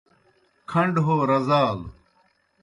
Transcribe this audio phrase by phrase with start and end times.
[0.69, 1.79] کھنڈ ہو رزالوْ